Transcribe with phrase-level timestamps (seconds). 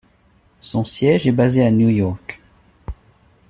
[0.61, 2.41] Son siège est basé à New York.